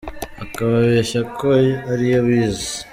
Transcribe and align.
Akababeshya 0.43 1.21
ko 1.37 1.49
ariyo 1.91 2.17
abiz 2.21 2.59